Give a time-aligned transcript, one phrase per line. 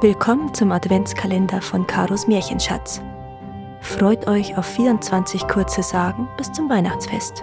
[0.00, 3.02] Willkommen zum Adventskalender von Karos Märchenschatz.
[3.80, 7.42] Freut euch auf 24 kurze Sagen bis zum Weihnachtsfest.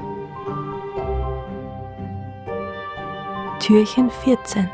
[3.59, 4.69] Türchen 14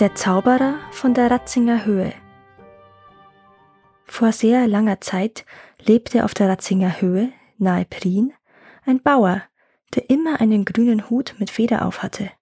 [0.00, 2.12] Der Zauberer von der Ratzinger Höhe
[4.06, 5.44] Vor sehr langer Zeit
[5.80, 7.28] lebte auf der Ratzinger Höhe,
[7.58, 8.32] nahe Prien,
[8.84, 9.40] ein Bauer,
[9.94, 12.32] der immer einen grünen Hut mit Feder aufhatte.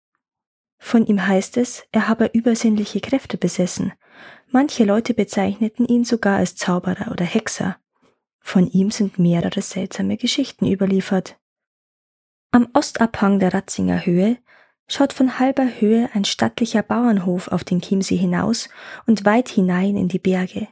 [0.85, 3.95] Von ihm heißt es, er habe übersinnliche Kräfte besessen.
[4.51, 7.79] Manche Leute bezeichneten ihn sogar als Zauberer oder Hexer.
[8.39, 11.39] Von ihm sind mehrere seltsame Geschichten überliefert.
[12.51, 14.37] Am Ostabhang der Ratzinger Höhe
[14.87, 18.69] schaut von halber Höhe ein stattlicher Bauernhof auf den Chiemsee hinaus
[19.07, 20.69] und weit hinein in die Berge.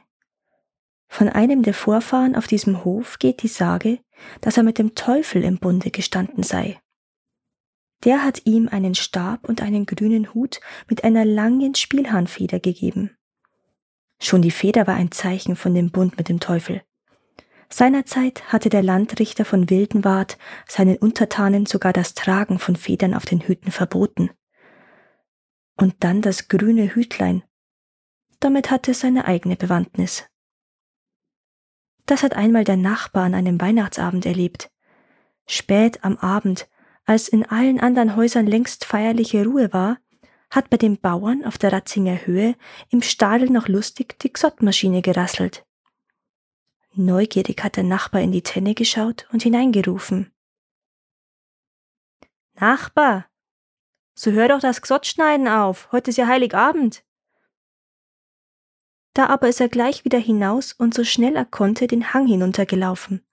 [1.07, 3.97] Von einem der Vorfahren auf diesem Hof geht die Sage,
[4.41, 6.79] dass er mit dem Teufel im Bunde gestanden sei.
[8.03, 13.15] Der hat ihm einen Stab und einen grünen Hut mit einer langen Spielhahnfeder gegeben.
[14.21, 16.81] Schon die Feder war ein Zeichen von dem Bund mit dem Teufel.
[17.69, 23.41] Seinerzeit hatte der Landrichter von Wildenwart seinen Untertanen sogar das Tragen von Federn auf den
[23.41, 24.29] Hüten verboten.
[25.75, 27.43] Und dann das grüne Hütlein.
[28.39, 30.25] Damit hatte es seine eigene Bewandtnis.
[32.05, 34.69] Das hat einmal der Nachbar an einem Weihnachtsabend erlebt.
[35.47, 36.69] Spät am Abend
[37.05, 39.97] als in allen anderen Häusern längst feierliche Ruhe war,
[40.49, 42.55] hat bei den Bauern auf der Ratzinger Höhe
[42.89, 45.65] im Stadel noch lustig die Xottmaschine gerasselt.
[46.93, 50.31] Neugierig hat der Nachbar in die Tenne geschaut und hineingerufen.
[52.53, 53.25] Nachbar,
[54.13, 57.03] so hör doch das Xottschneiden auf, heute ist ja Heiligabend.
[59.15, 63.25] Da aber ist er gleich wieder hinaus und so schnell er konnte den Hang hinuntergelaufen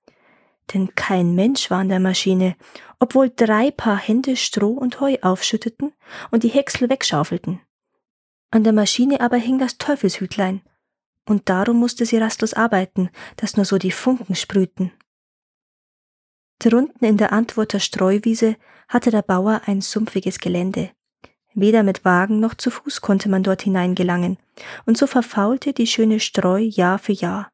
[0.73, 2.57] denn kein Mensch war an der Maschine,
[2.99, 5.93] obwohl drei Paar Hände Stroh und Heu aufschütteten
[6.31, 7.61] und die Häcksel wegschaufelten.
[8.51, 10.63] An der Maschine aber hing das Teufelshütlein,
[11.29, 14.93] und darum musste sie rastlos arbeiten, dass nur so die Funken sprühten.
[16.59, 18.57] Drunten in der Antworter Streuwiese
[18.89, 20.91] hatte der Bauer ein sumpfiges Gelände.
[21.55, 24.39] Weder mit Wagen noch zu Fuß konnte man dort hineingelangen,
[24.85, 27.51] und so verfaulte die schöne Streu Jahr für Jahr.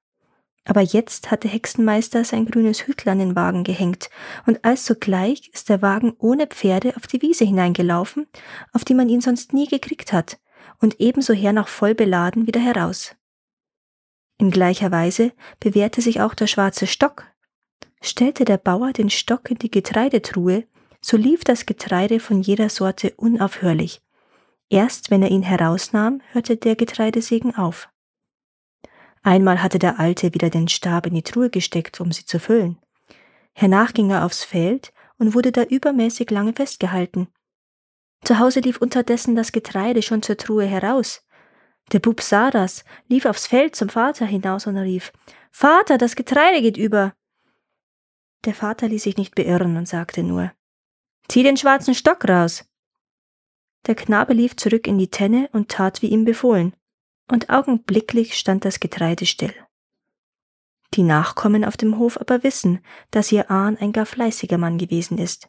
[0.66, 4.10] Aber jetzt hatte Hexenmeister sein grünes Hütl an den Wagen gehängt,
[4.46, 8.26] und alsogleich ist der Wagen ohne Pferde auf die Wiese hineingelaufen,
[8.72, 10.38] auf die man ihn sonst nie gekriegt hat,
[10.80, 13.14] und ebenso her noch voll beladen wieder heraus.
[14.38, 17.24] In gleicher Weise bewährte sich auch der schwarze Stock.
[18.02, 20.64] Stellte der Bauer den Stock in die Getreidetruhe,
[21.00, 24.02] so lief das Getreide von jeder Sorte unaufhörlich.
[24.68, 27.88] Erst wenn er ihn herausnahm, hörte der Getreidesegen auf.
[29.26, 32.78] Einmal hatte der Alte wieder den Stab in die Truhe gesteckt, um sie zu füllen.
[33.54, 37.26] Hernach ging er aufs Feld und wurde da übermäßig lange festgehalten.
[38.22, 41.26] Zu Hause lief unterdessen das Getreide schon zur Truhe heraus.
[41.90, 45.12] Der Bub sah das, lief aufs Feld zum Vater hinaus und rief
[45.50, 47.12] Vater, das Getreide geht über.
[48.44, 50.52] Der Vater ließ sich nicht beirren und sagte nur
[51.26, 52.64] Zieh den schwarzen Stock raus.
[53.88, 56.76] Der Knabe lief zurück in die Tenne und tat wie ihm befohlen
[57.30, 59.54] und augenblicklich stand das Getreide still.
[60.94, 65.18] Die Nachkommen auf dem Hof aber wissen, dass ihr Ahn ein gar fleißiger Mann gewesen
[65.18, 65.48] ist.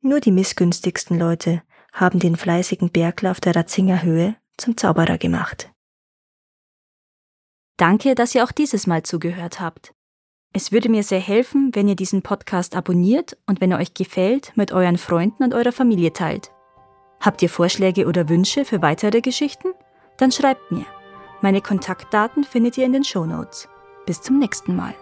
[0.00, 1.62] Nur die missgünstigsten Leute
[1.92, 5.70] haben den fleißigen Bergler auf der Ratzinger Höhe zum Zauberer gemacht.
[7.76, 9.94] Danke, dass ihr auch dieses Mal zugehört habt.
[10.52, 14.52] Es würde mir sehr helfen, wenn ihr diesen Podcast abonniert und wenn er euch gefällt,
[14.54, 16.52] mit euren Freunden und eurer Familie teilt.
[17.18, 19.68] Habt ihr Vorschläge oder Wünsche für weitere Geschichten?
[20.16, 20.86] Dann schreibt mir.
[21.40, 23.68] Meine Kontaktdaten findet ihr in den Show Notes.
[24.06, 24.94] Bis zum nächsten Mal.